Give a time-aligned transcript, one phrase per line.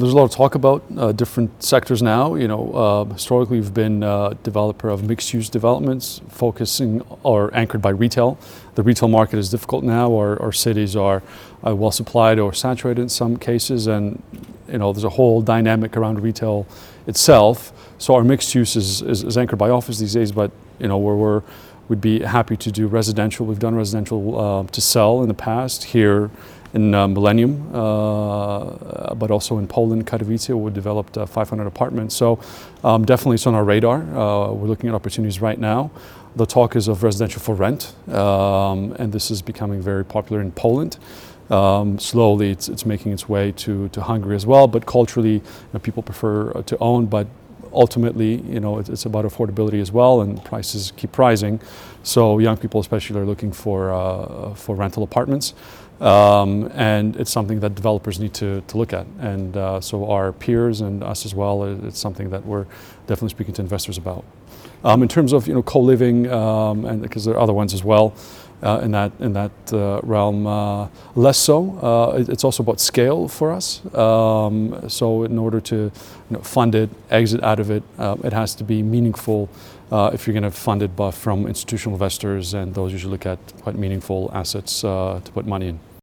[0.00, 2.36] There's a lot of talk about uh, different sectors now.
[2.36, 7.90] You know, uh, historically we've been a developer of mixed-use developments, focusing or anchored by
[7.90, 8.38] retail.
[8.76, 10.14] The retail market is difficult now.
[10.14, 11.20] Our, our cities are
[11.66, 14.22] uh, well supplied or saturated in some cases, and
[14.68, 16.64] you know there's a whole dynamic around retail
[17.08, 17.72] itself.
[17.98, 20.98] So our mixed use is, is, is anchored by office these days, but you know
[20.98, 21.42] where we're
[21.88, 23.46] we'd be happy to do residential.
[23.46, 26.30] We've done residential uh, to sell in the past here
[26.74, 32.14] in uh, Millennium, uh, but also in Poland, Katowice, we developed uh, 500 apartments.
[32.14, 32.38] So
[32.84, 34.02] um, definitely it's on our radar.
[34.02, 35.90] Uh, we're looking at opportunities right now.
[36.36, 40.52] The talk is of residential for rent, um, and this is becoming very popular in
[40.52, 40.98] Poland.
[41.50, 44.68] Um, slowly, it's, it's making its way to, to Hungary as well.
[44.68, 47.26] But culturally, you know, people prefer uh, to own, but
[47.72, 51.60] ultimately, you know, it's, it's, about affordability as well, and prices keep rising.
[52.02, 55.54] So young people, especially, are looking for uh, for rental apartments.
[56.00, 59.06] Um, and it's something that developers need to, to look at.
[59.18, 62.66] And uh, so our peers and us as well, it's something that we're
[63.06, 64.24] definitely speaking to investors about.
[64.84, 67.82] Um, in terms of you know co-living, um, and because there are other ones as
[67.82, 68.14] well
[68.62, 71.78] uh, in that in that uh, realm, uh, less so.
[71.78, 73.82] Uh, it's also about scale for us.
[73.94, 75.92] Um, so in order to you
[76.30, 79.48] know, fund it, exit out of it, uh, it has to be meaningful.
[79.90, 83.76] if you're going to fund it from institutional investors, and those usually look at quite
[83.76, 85.87] meaningful assets to put money in.